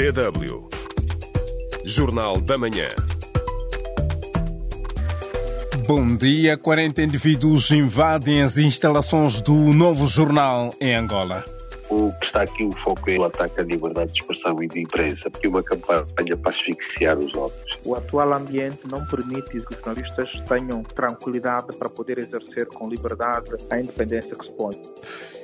[0.00, 0.66] DW.
[1.84, 2.88] Jornal da Manhã.
[5.86, 6.56] Bom dia.
[6.56, 11.44] 40 indivíduos invadem as instalações do novo jornal em Angola.
[11.90, 14.80] O que está aqui o foco é o ataque à liberdade de expressão e de
[14.80, 17.78] imprensa, porque uma campanha para asfixiar os outros.
[17.84, 23.50] O atual ambiente não permite que os jornalistas tenham tranquilidade para poder exercer com liberdade
[23.68, 24.80] a independência que expõe.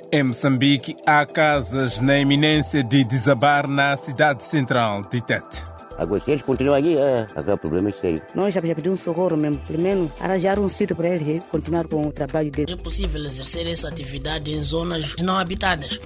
[0.09, 5.63] Em Moçambique, há casas na iminência de desabar na cidade central de Tete.
[5.97, 8.21] Agora, se eles continuam aqui, é, haverá problemas sérios.
[8.33, 9.61] Nós já pedimos socorro mesmo.
[9.67, 12.71] Pelo menos arranjar um sítio para eles continuar com o trabalho deles.
[12.71, 15.99] É possível exercer essa atividade em zonas não habitadas.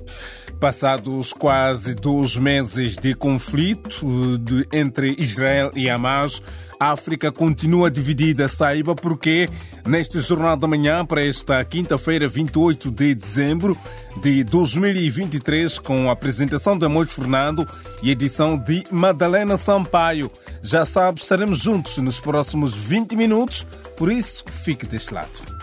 [0.60, 6.42] Passados quase dois meses de conflito de, entre Israel e Hamas,
[6.82, 8.48] a África continua dividida.
[8.48, 9.48] Saiba porque
[9.86, 13.78] neste Jornal da Manhã, para esta quinta-feira, 28 de dezembro
[14.20, 17.68] de 2023, com a apresentação de Amor Fernando
[18.02, 20.32] e edição de Madalena Sampaio.
[20.64, 23.64] Já sabe, estaremos juntos nos próximos 20 minutos,
[23.96, 25.61] por isso fique deste lado.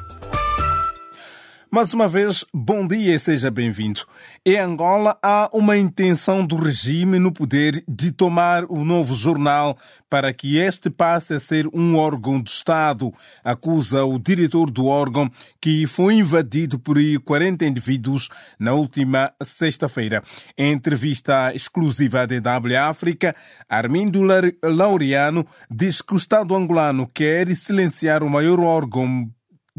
[1.71, 4.01] Mais uma vez, bom dia e seja bem-vindo.
[4.45, 9.77] Em Angola, há uma intenção do regime no poder de tomar o novo jornal
[10.09, 13.13] para que este passe a ser um órgão do Estado,
[13.45, 15.31] acusa o diretor do órgão,
[15.61, 20.23] que foi invadido por 40 indivíduos na última sexta-feira.
[20.57, 23.37] Em entrevista exclusiva à DW África,
[23.69, 24.23] Armindo
[24.65, 29.31] Laureano diz que o Estado angolano quer silenciar o maior órgão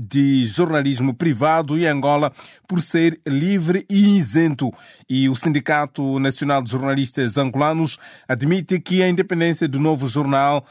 [0.01, 2.31] de jornalismo privado em Angola
[2.65, 4.71] por ser livre e isento.
[5.09, 7.97] E o Sindicato Nacional de Jornalistas Angolanos
[8.27, 10.65] admite que a independência do novo jornal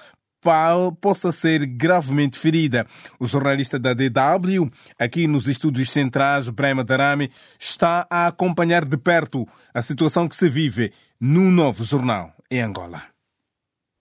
[1.01, 2.87] possa ser gravemente ferida.
[3.19, 9.47] O jornalista da DW, aqui nos estúdios centrais, Brema Darami, está a acompanhar de perto
[9.75, 13.03] a situação que se vive no novo jornal em Angola.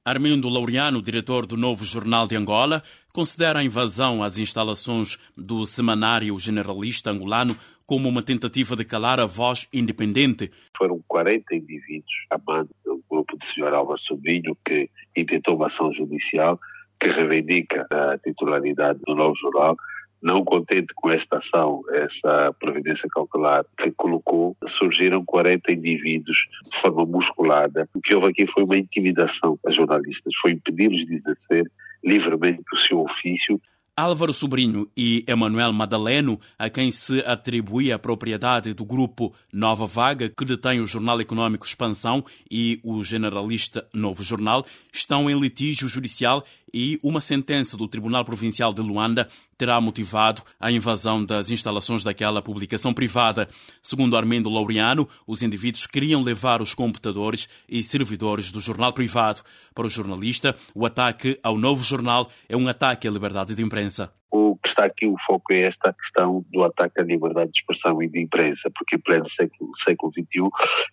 [0.08, 2.82] Armindo Laureano, diretor do Novo Jornal de Angola,
[3.18, 9.26] considera a invasão às instalações do Semanário Generalista Angolano como uma tentativa de calar a
[9.26, 10.52] voz independente.
[10.78, 13.74] Foram 40 indivíduos, a mando do grupo de Sr.
[13.74, 16.60] Álvaro Sobrinho, que intentou uma ação judicial
[17.00, 19.76] que reivindica a titularidade do Novo Jornal
[20.22, 26.38] não contente com esta ação, essa providência cautelar que colocou, surgiram 40 indivíduos
[26.70, 27.90] de forma musculada.
[27.96, 31.72] O que houve aqui foi uma intimidação a jornalistas, foi impedi-los de exercer
[32.08, 33.62] livremente o seu ofício.
[34.00, 40.30] Álvaro Sobrinho e Emanuel Madaleno, a quem se atribui a propriedade do grupo Nova Vaga,
[40.30, 44.64] que detém o Jornal Econômico Expansão e o generalista Novo Jornal,
[44.94, 50.72] estão em litígio judicial e uma sentença do Tribunal Provincial de Luanda terá motivado a
[50.72, 53.50] invasão das instalações daquela publicação privada.
[53.82, 59.42] Segundo Armando Laureano, os indivíduos queriam levar os computadores e servidores do jornal privado.
[59.74, 64.14] Para o jornalista, o ataque ao novo jornal é um ataque à liberdade de imprensa.
[64.30, 68.04] O que está aqui, o foco é esta questão do ataque à liberdade de expressão
[68.04, 70.50] e de imprensa, porque em pleno século, século XXI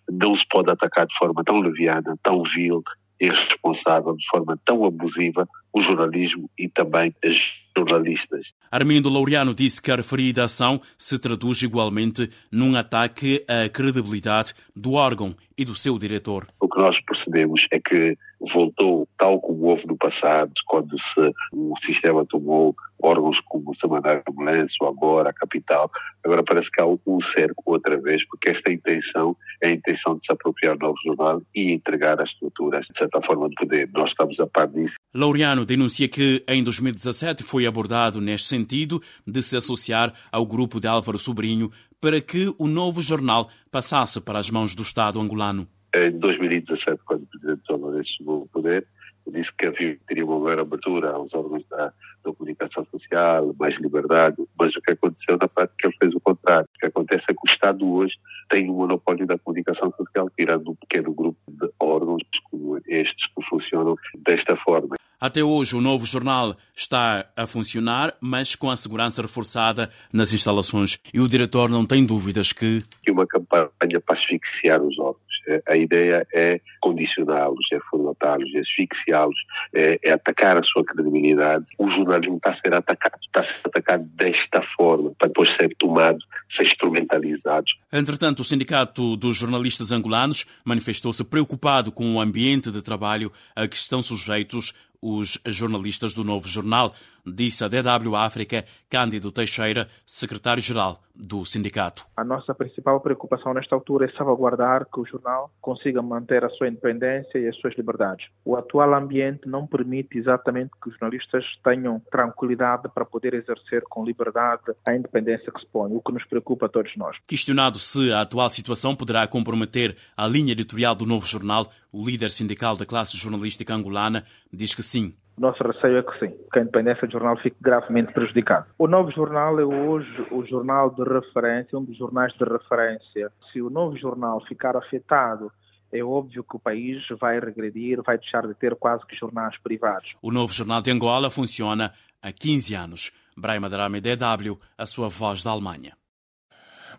[0.09, 2.81] não se pode atacar de forma tão leviana, tão vil,
[3.19, 8.53] irresponsável, de forma tão abusiva, o jornalismo e também as jornalistas.
[8.71, 14.93] Armindo Laureano disse que a referida ação se traduz igualmente num ataque à credibilidade do
[14.93, 16.47] órgão e do seu diretor.
[16.59, 21.73] O que nós percebemos é que voltou tal como houve no passado, quando se, o
[21.79, 25.91] sistema tomou órgãos como o Semanário Ambulância, agora a Capital,
[26.23, 30.25] agora parece que há um cerco outra vez, porque esta intenção é a intenção de
[30.25, 33.89] se apropriar do novo jornal e entregar as estruturas, de certa forma, de poder.
[33.93, 34.95] Nós estamos a par disso.
[35.13, 40.87] Laureano denuncia que em 2017 foi abordado neste sentido de se associar ao grupo de
[40.87, 45.67] Álvaro Sobrinho para que o novo jornal passasse para as mãos do Estado angolano.
[45.95, 48.85] Em 2017, quando o Presidente Lourenço chegou ao poder,
[49.31, 51.93] disse que havia, teria uma maior abertura aos órgãos da,
[52.23, 56.67] da, comunicação social, mais liberdade, mas o que aconteceu na prática ele fez o contrário.
[56.75, 58.15] O que acontece é que o Estado hoje
[58.49, 63.43] tem um monopólio da comunicação social, tirando um pequeno grupo de órgãos como estes que
[63.45, 63.95] funcionam
[64.25, 64.95] desta forma.
[65.19, 70.99] Até hoje, o novo jornal está a funcionar, mas com a segurança reforçada nas instalações.
[71.13, 72.83] E o diretor não tem dúvidas que.
[73.01, 75.24] Que uma campanha para asfixiar os órgãos.
[75.67, 79.37] A ideia é condicioná-los, é formatá-los, é asfixiá-los,
[79.73, 81.65] é, é, atacar a sua credibilidade.
[81.77, 85.75] O jornalismo está a ser atacado, está a ser atacado desta forma, para depois ser
[85.77, 86.19] tomado,
[86.49, 87.65] ser instrumentalizado.
[87.91, 93.75] Entretanto, o Sindicato dos Jornalistas Angolanos manifestou-se preocupado com o ambiente de trabalho a que
[93.75, 101.45] estão sujeitos os jornalistas do novo jornal, disse a DW África Cândido Teixeira, secretário-geral do
[101.45, 102.05] sindicato.
[102.15, 106.67] A nossa principal preocupação nesta altura é salvaguardar que o jornal consiga manter a sua
[106.67, 108.27] independência e as suas liberdades.
[108.43, 114.05] O atual ambiente não permite exatamente que os jornalistas tenham tranquilidade para poder exercer com
[114.05, 117.17] liberdade a independência que se põe, o que nos preocupa a todos nós.
[117.27, 122.29] Questionado se a atual situação poderá comprometer a linha editorial do novo jornal, o líder
[122.29, 125.15] sindical da classe jornalística angolana diz que sim.
[125.37, 128.67] Nosso receio é que sim, que a independência do jornal fique gravemente prejudicada.
[128.77, 133.31] O novo jornal é hoje o jornal de referência, um dos jornais de referência.
[133.51, 135.51] Se o novo jornal ficar afetado,
[135.91, 140.13] é óbvio que o país vai regredir, vai deixar de ter quase que jornais privados.
[140.21, 143.11] O novo jornal de Angola funciona há 15 anos.
[143.37, 145.93] Braima Darame, DW, a sua voz da Alemanha.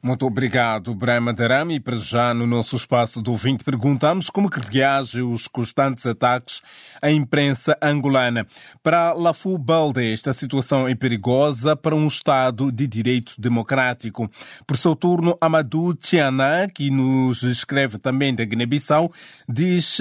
[0.06, 1.80] Muito obrigado, Brahma Darami.
[1.80, 6.62] Para já, no nosso espaço do ouvinte, perguntamos como que reage os constantes ataques
[7.02, 8.46] à imprensa angolana.
[8.84, 14.30] Para Lafu Balde, esta situação é perigosa para um Estado de direito democrático.
[14.64, 19.10] Por seu turno, Amadou Tiana, que nos escreve também da Guiné-Bissau,
[19.48, 19.98] diz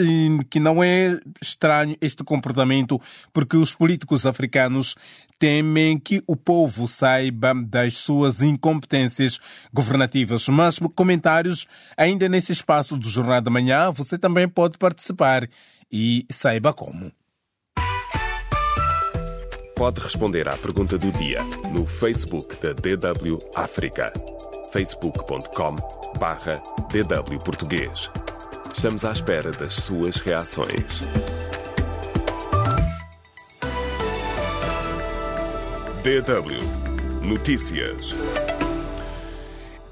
[0.52, 3.02] que não é estranho este comportamento
[3.34, 4.96] porque os políticos africanos
[5.40, 9.40] temem que o povo saiba das suas incompetências
[9.96, 10.48] governativas.
[10.50, 11.66] Mas comentários
[11.98, 15.48] ainda nesse espaço do Jornal da Manhã, você também pode participar
[15.92, 17.12] e saiba como.
[19.76, 21.42] Pode responder à pergunta do dia
[21.74, 24.12] no Facebook da DW África.
[24.72, 25.76] facebook.com
[26.18, 28.10] barra DW Português.
[28.74, 31.02] Estamos à espera das suas reações.
[36.04, 36.86] DW
[37.22, 38.14] Notícias.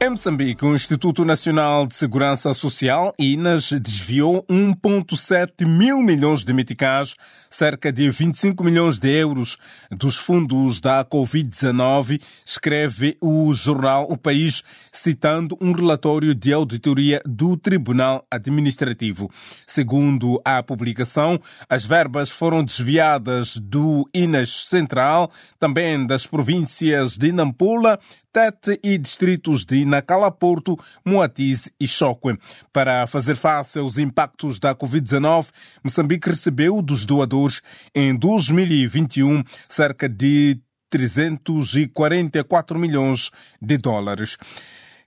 [0.03, 7.15] Em Moçambique, o Instituto Nacional de Segurança Social, INAS, desviou 1,7 mil milhões de meticais,
[7.49, 9.57] cerca de 25 milhões de euros,
[9.89, 14.61] dos fundos da Covid-19, escreve o jornal O País,
[14.91, 19.31] citando um relatório de auditoria do Tribunal Administrativo.
[19.65, 21.39] Segundo a publicação,
[21.69, 27.97] as verbas foram desviadas do INAS Central, também das províncias de Nampula,
[28.33, 30.75] Tete e distritos de Nacala Porto,
[31.05, 32.35] Moatize e Choque.
[32.73, 35.49] Para fazer face aos impactos da Covid-19,
[35.83, 37.61] Moçambique recebeu dos doadores
[37.93, 40.59] em 2021 cerca de
[40.89, 43.29] 344 milhões
[43.61, 44.35] de dólares.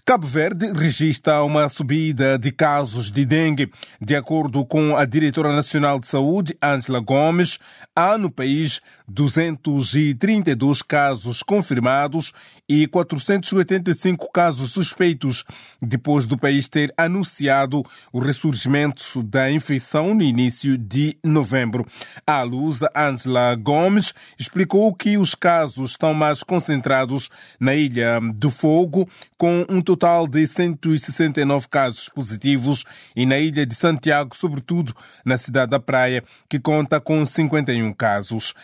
[0.08, 3.72] Cabo Verde registra uma subida de casos de dengue.
[4.00, 7.58] De acordo com a diretora nacional de saúde, Angela Gomes,
[7.94, 12.32] há no país 232 casos confirmados
[12.68, 15.44] e 485 casos suspeitos,
[15.82, 17.82] depois do país ter anunciado
[18.12, 21.84] o ressurgimento da infecção no início de novembro.
[22.24, 29.08] A Lusa Angela Gomes explicou que os casos estão mais concentrados na Ilha do Fogo,
[29.36, 29.95] com um total
[30.28, 32.84] de 169 casos positivos,
[33.14, 34.94] e na Ilha de Santiago, sobretudo
[35.24, 38.54] na cidade da Praia, que conta com 51 casos.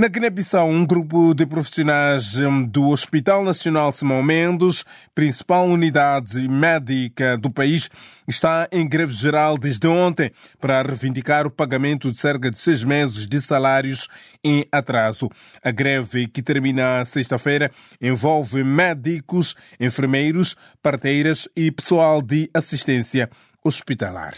[0.00, 2.32] Na Guiné-Bissau, um grupo de profissionais
[2.70, 4.82] do Hospital Nacional Simão Mendes,
[5.14, 7.90] principal unidade médica do país,
[8.26, 13.26] está em greve geral desde ontem para reivindicar o pagamento de cerca de seis meses
[13.26, 14.08] de salários
[14.42, 15.28] em atraso.
[15.62, 17.70] A greve, que termina sexta-feira,
[18.00, 23.28] envolve médicos, enfermeiros, parteiras e pessoal de assistência
[23.62, 24.32] hospitalar.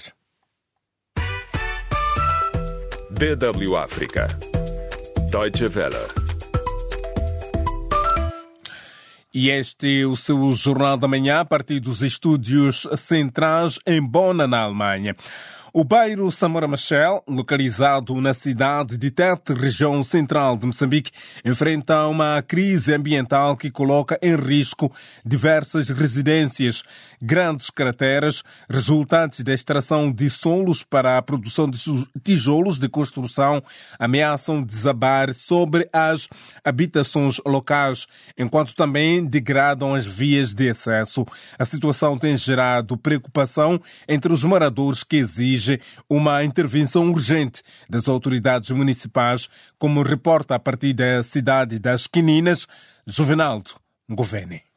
[3.12, 4.26] DW África.
[5.32, 6.22] Deutsche Welle.
[9.34, 14.46] E este é o seu Jornal da Manhã a partir dos estúdios centrais em Bonn,
[14.46, 15.16] na Alemanha.
[15.74, 21.10] O bairro Samora Machel, localizado na cidade de Tete, região central de Moçambique,
[21.42, 24.92] enfrenta uma crise ambiental que coloca em risco
[25.24, 26.82] diversas residências.
[27.22, 31.78] Grandes crateras resultantes da extração de solos para a produção de
[32.22, 33.62] tijolos de construção
[33.98, 36.28] ameaçam desabar sobre as
[36.62, 38.74] habitações locais, enquanto
[39.25, 41.25] degradam as vias de acesso.
[41.59, 48.71] A situação tem gerado preocupação entre os moradores que exigem uma intervenção urgente das autoridades
[48.71, 49.49] municipais,
[49.79, 52.67] como reporta a partir da cidade das Quininas,
[53.07, 53.71] Juvenaldo
[54.09, 54.72] Govene.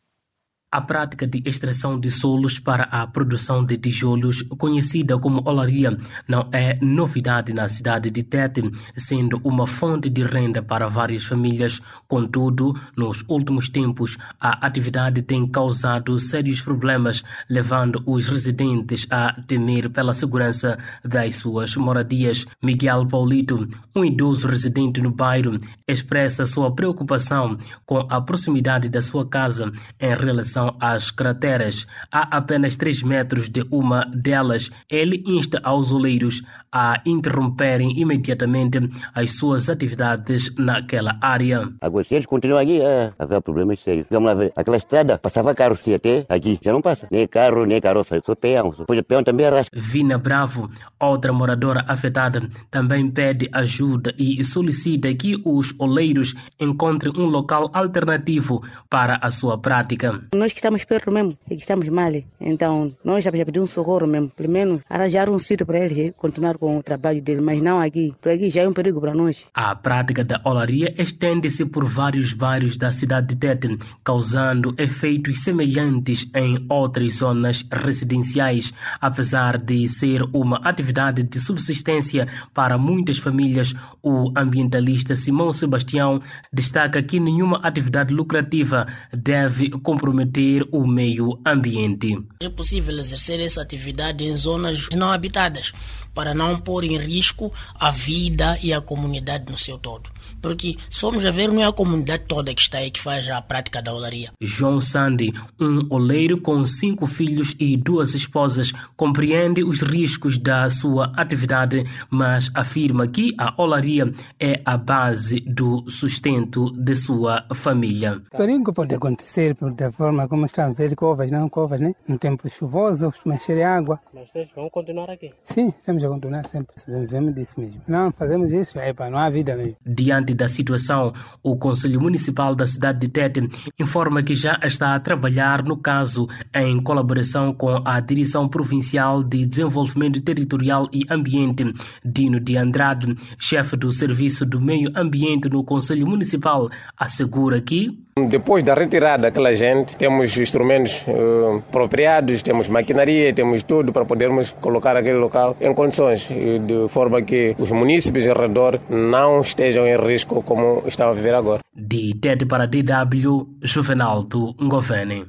[0.71, 6.49] A prática de extração de solos para a produção de tijolos, conhecida como olaria, não
[6.51, 8.61] é novidade na cidade de Tete,
[8.97, 11.79] sendo uma fonte de renda para várias famílias.
[12.07, 19.89] Contudo, nos últimos tempos, a atividade tem causado sérios problemas, levando os residentes a temer
[19.89, 22.45] pela segurança das suas moradias.
[22.61, 25.57] Miguel Paulito, um idoso residente no bairro,
[25.87, 31.85] expressa sua preocupação com a proximidade da sua casa em relação são as crateras.
[32.09, 38.79] A apenas 3 metros de uma delas, ele insta aos oleiros a interromperem imediatamente
[39.13, 41.67] as suas atividades naquela área.
[41.81, 44.07] Agora, se eles continuam aqui, é, haverá problemas sérios.
[44.09, 44.53] Vamos lá ver.
[44.55, 46.57] Aquela estrada passava carro se até aqui.
[46.63, 47.05] Já não passa.
[47.11, 48.21] Nem carro, nem carroça.
[48.25, 48.73] Só peão.
[48.77, 49.69] Depois o peão também arrasta.
[49.73, 57.25] Vina Bravo, outra moradora afetada, também pede ajuda e solicita que os oleiros encontrem um
[57.25, 60.21] local alternativo para a sua prática.
[60.45, 62.11] Nós que estamos perto mesmo, é que estamos mal.
[62.39, 64.29] Então, nós já pedimos um socorro mesmo.
[64.29, 68.13] Pelo menos arranjar um sítio para ele continuar com o trabalho dele, mas não aqui.
[68.21, 69.43] Por aqui já é um perigo para nós.
[69.55, 76.29] A prática da olaria estende-se por vários bairros da cidade de Tete, causando efeitos semelhantes
[76.35, 78.71] em outras zonas residenciais.
[79.01, 83.73] Apesar de ser uma atividade de subsistência para muitas famílias,
[84.03, 86.21] o ambientalista Simão Sebastião
[86.53, 90.34] destaca que nenhuma atividade lucrativa deve comprometer
[90.71, 92.17] o meio ambiente.
[92.41, 95.71] É possível exercer essa atividade em zonas não habitadas
[96.15, 100.09] para não pôr em risco a vida e a comunidade no seu todo.
[100.41, 103.29] Porque se formos a ver, não é a comunidade toda que está aí que faz
[103.29, 104.31] a prática da olaria.
[104.41, 111.11] João Sandy, um oleiro com cinco filhos e duas esposas, compreende os riscos da sua
[111.15, 118.21] atividade, mas afirma que a olaria é a base do sustento de sua família.
[118.31, 121.93] Perigo pode acontecer por da forma como estamos a ver covas, não covas, né?
[122.07, 123.99] No tempo chuvoso, mexer água.
[124.13, 125.33] Mas vocês vão continuar aqui?
[125.43, 126.75] Sim, estamos a continuar sempre.
[126.87, 127.81] Vivemos disso mesmo.
[127.87, 129.75] Não fazemos isso, é para não há vida mesmo.
[129.85, 134.99] Diante da situação, o Conselho Municipal da cidade de Tete informa que já está a
[134.99, 141.63] trabalhar no caso em colaboração com a Direção Provincial de Desenvolvimento Territorial e Ambiente,
[142.03, 148.63] Dino de Andrade, chefe do Serviço do Meio Ambiente no Conselho Municipal, assegura que depois
[148.63, 154.95] da retirada daquela gente, temos instrumentos uh, apropriados, temos maquinaria, temos tudo para podermos colocar
[154.95, 160.41] aquele local em condições, de forma que os municípios ao redor não estejam em risco
[160.43, 161.59] como estão a viver agora.
[161.75, 165.25] De TED para DW, Juvenal do Ngovene.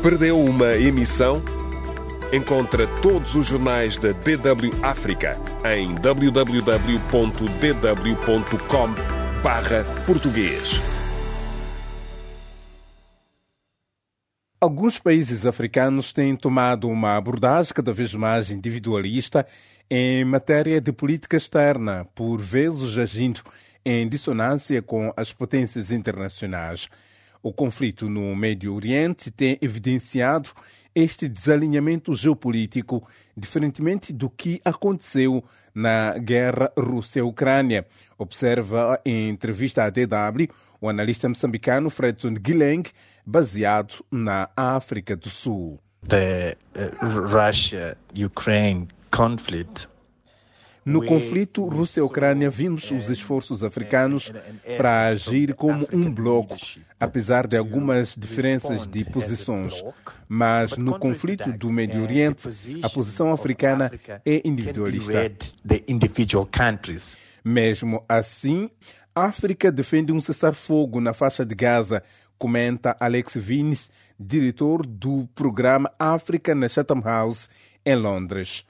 [0.00, 1.42] Perdeu uma emissão?
[2.32, 6.84] Encontra todos os jornais da DW África em www.dw.com
[9.44, 10.70] barra português.
[14.58, 19.46] Alguns países africanos têm tomado uma abordagem cada vez mais individualista
[19.90, 23.42] em matéria de política externa, por vezes agindo
[23.84, 26.88] em dissonância com as potências internacionais.
[27.42, 30.48] O conflito no Médio Oriente tem evidenciado
[30.94, 35.44] este desalinhamento geopolítico, diferentemente do que aconteceu
[35.74, 37.86] na guerra Rússia-Ucrânia.
[38.16, 40.48] Observa em entrevista à DW
[40.80, 42.84] o analista moçambicano Fredson Guileng,
[43.24, 45.80] baseado na África do Sul.
[46.06, 49.88] The uh, Russia-Ukraine conflict
[50.84, 54.32] no conflito Rússia-Ucrânia, vimos os esforços africanos
[54.76, 56.56] para agir como um bloco,
[57.00, 59.82] apesar de algumas diferenças de posições.
[60.28, 62.48] Mas no conflito do Médio Oriente,
[62.82, 63.90] a posição africana
[64.26, 65.30] é individualista.
[67.44, 68.70] Mesmo assim,
[69.14, 72.02] a África defende um cessar-fogo na faixa de Gaza,
[72.36, 77.48] comenta Alex Vines, diretor do programa África na Chatham House
[77.84, 78.64] em Londres.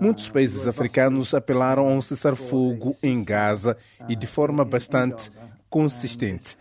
[0.00, 3.76] Muitos países africanos apelaram a um cessar-fogo em Gaza
[4.08, 5.30] e de forma bastante
[5.70, 6.58] consistente.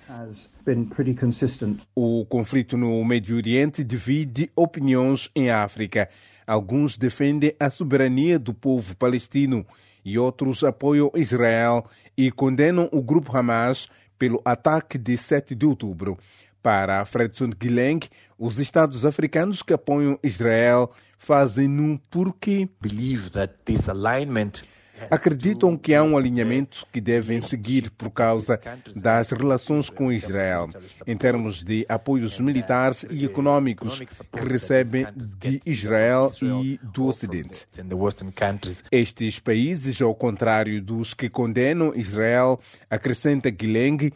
[1.96, 6.08] O conflito no Médio Oriente divide opiniões em África.
[6.46, 9.66] Alguns defendem a soberania do povo palestino
[10.04, 13.90] e outros apoiam Israel e condenam o grupo Hamas
[14.20, 16.18] pelo ataque de 7 de outubro.
[16.66, 18.00] Para Fredson Guileng,
[18.40, 22.68] os Estados africanos que apoiam Israel fazem um porquê.
[22.82, 24.64] Believe that this alignment
[25.10, 28.60] acreditam que há um alinhamento que devem seguir por causa
[28.96, 30.70] das relações com Israel,
[31.06, 35.08] em termos de apoios militares e econômicos que recebem
[35.40, 37.68] de Israel e do Ocidente.
[38.92, 42.60] Estes países, ao contrário dos que condenam Israel,
[42.90, 44.12] acrescenta Guileng,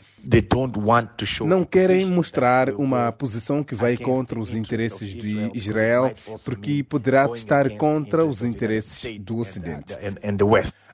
[1.46, 7.70] não querem mostrar uma posição que vai contra os interesses de Israel, porque poderá estar
[7.78, 9.98] contra os interesses do Ocidente.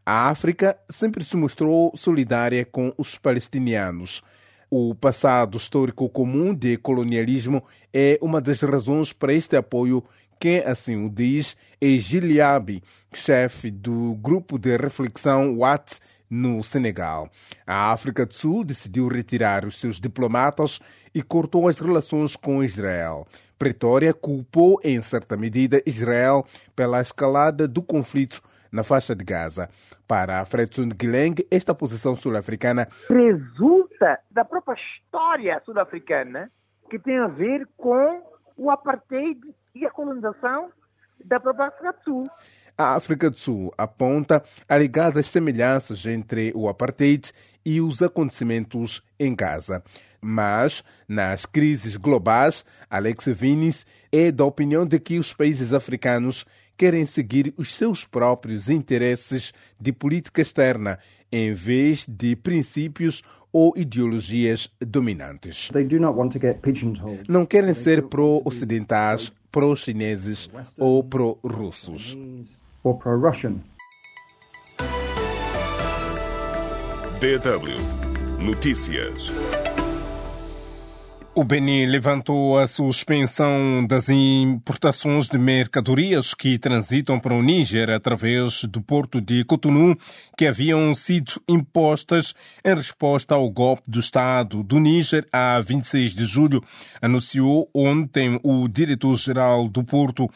[0.05, 4.21] A África sempre se mostrou solidária com os palestinianos.
[4.69, 7.63] O passado histórico comum de colonialismo
[7.93, 10.03] é uma das razões para este apoio.
[10.39, 17.29] Quem assim o diz é Giliabi, chefe do grupo de reflexão Watt no Senegal.
[17.65, 20.79] A África do Sul decidiu retirar os seus diplomatas
[21.13, 23.25] e cortou as relações com Israel.
[23.57, 28.41] Pretória culpou, em certa medida, Israel pela escalada do conflito
[28.75, 29.69] na faixa de Gaza.
[30.05, 36.51] Para Fredson Guileng, esta posição sul-africana resulta da própria história sul-africana
[36.89, 38.21] que tem a ver com
[38.57, 39.39] o apartheid
[39.73, 40.69] e a colonização
[41.23, 42.29] da própria África do Sul.
[42.77, 47.31] A África do Sul aponta alegadas semelhanças entre o apartheid
[47.65, 49.81] e os acontecimentos em Gaza.
[50.21, 56.45] Mas, nas crises globais, Alex Vinis é da opinião de que os países africanos
[56.77, 60.99] querem seguir os seus próprios interesses de política externa,
[61.31, 65.69] em vez de princípios ou ideologias dominantes.
[67.27, 72.17] Não querem ser pró-ocidentais, pró-chineses ou pró-russos.
[77.21, 78.05] DW
[78.45, 79.31] Notícias.
[81.37, 88.63] O Benin levantou a suspensão das importações de mercadorias que transitam para o Níger através
[88.63, 89.97] do porto de Cotonou,
[90.37, 96.23] que haviam sido impostas em resposta ao golpe do Estado do Níger a 26 de
[96.23, 96.63] julho,
[97.01, 100.31] anunciou ontem o diretor-geral do porto.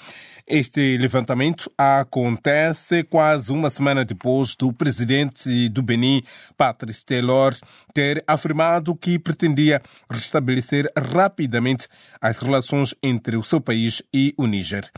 [0.46, 6.24] Este levantamento acontece quase uma semana depois do presidente do Benin,
[6.58, 7.56] Patrice Taylor,
[7.94, 9.80] ter afirmado que pretendia
[10.10, 11.88] restabelecer rapidamente
[12.22, 14.90] as relações entre o seu país e o Níger.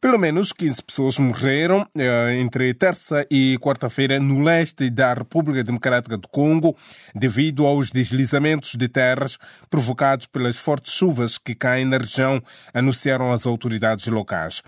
[0.00, 6.16] Pelo menos 15 pessoas morreram eh, entre terça e quarta-feira no leste da República Democrática
[6.16, 6.74] do Congo
[7.14, 9.36] devido aos deslizamentos de terras
[9.68, 12.42] provocados pelas fortes chuvas que caem na região,
[12.72, 14.62] anunciaram as autoridades locais.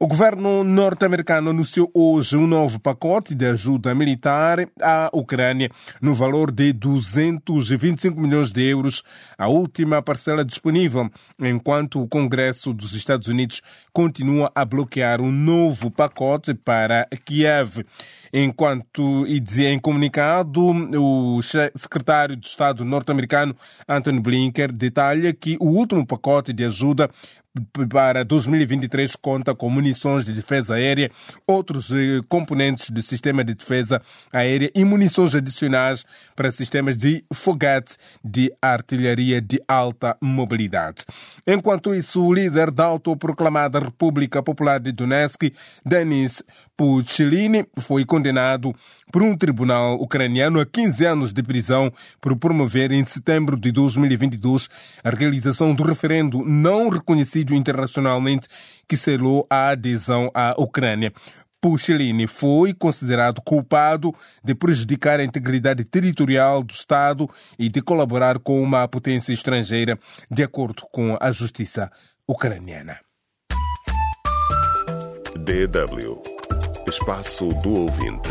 [0.00, 5.68] O governo norte-americano anunciou hoje um novo pacote de ajuda militar à Ucrânia
[6.00, 9.02] no valor de 225 milhões de euros,
[9.36, 13.60] a última parcela disponível, enquanto o Congresso dos Estados Unidos
[13.92, 17.84] continua a bloquear um novo pacote para Kiev.
[18.32, 20.60] Enquanto, e dizia em comunicado,
[21.00, 21.40] o
[21.74, 23.54] secretário de Estado norte-americano
[23.88, 27.10] Anthony Blinken detalha que o último pacote de ajuda
[27.90, 31.10] para 2023 conta com munições de defesa aérea,
[31.46, 34.00] outros eh, componentes do sistema de defesa
[34.32, 36.04] aérea e munições adicionais
[36.36, 41.04] para sistemas de foguete de artilharia de alta mobilidade.
[41.46, 45.52] Enquanto isso, o líder da autoproclamada República Popular de Donetsk,
[45.84, 46.42] Denis
[46.76, 48.74] Pucilini, foi condenado
[49.12, 54.68] por um tribunal ucraniano a 15 anos de prisão por promover em setembro de 2022
[55.04, 58.48] a realização do referendo não reconhecido internacionalmente
[58.88, 61.12] que selou a adesão à Ucrânia.
[61.60, 64.12] Pucilini foi considerado culpado
[64.44, 67.28] de prejudicar a integridade territorial do Estado
[67.58, 69.98] e de colaborar com uma potência estrangeira,
[70.30, 71.90] de acordo com a justiça
[72.28, 72.98] ucraniana.
[75.36, 76.37] DW
[76.88, 78.30] Espaço do Ouvinte.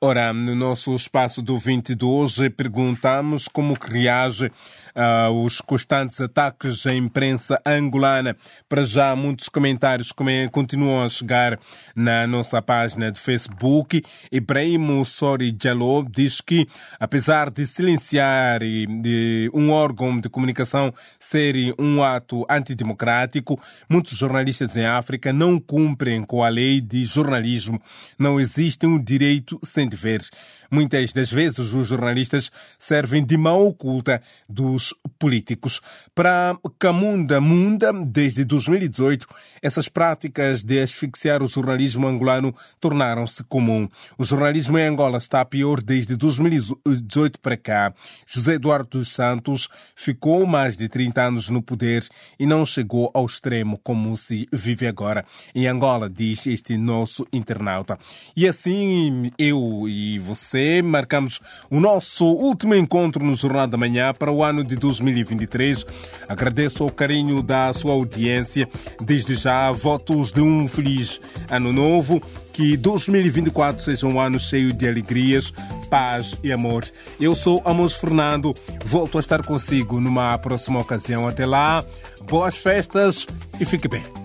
[0.00, 4.50] Ora, no nosso espaço do 20 de hoje, perguntamos como que reage
[4.94, 8.36] aos constantes ataques à imprensa angolana.
[8.68, 10.12] Para já, muitos comentários
[10.52, 11.58] continuam a chegar
[11.94, 14.02] na nossa página de Facebook.
[14.30, 16.66] Ibrahim Sori Jalou diz que,
[16.98, 18.60] apesar de silenciar
[19.52, 26.42] um órgão de comunicação ser um ato antidemocrático, muitos jornalistas em África não cumprem com
[26.42, 27.80] a lei de jornalismo.
[28.18, 30.30] Não existe um direito sem deveres.
[30.70, 34.79] Muitas das vezes os jornalistas servem de mão oculta dos
[35.18, 35.80] políticos.
[36.14, 39.26] Para Camunda Munda, desde 2018,
[39.62, 43.88] essas práticas de asfixiar o jornalismo angolano tornaram-se comum.
[44.16, 47.94] O jornalismo em Angola está pior desde 2018 para cá.
[48.26, 52.06] José Eduardo dos Santos ficou mais de 30 anos no poder
[52.38, 57.98] e não chegou ao extremo como se vive agora em Angola, diz este nosso internauta.
[58.36, 61.40] E assim, eu e você marcamos
[61.70, 65.84] o nosso último encontro no Jornal da Manhã para o ano de 2023.
[66.28, 68.68] Agradeço o carinho da sua audiência.
[69.00, 72.22] Desde já, votos de um feliz ano novo.
[72.52, 75.52] Que 2024 seja um ano cheio de alegrias,
[75.88, 76.84] paz e amor.
[77.20, 78.52] Eu sou Amos Fernando,
[78.84, 81.26] volto a estar consigo numa próxima ocasião.
[81.26, 81.84] Até lá,
[82.28, 83.26] boas festas
[83.58, 84.19] e fique bem.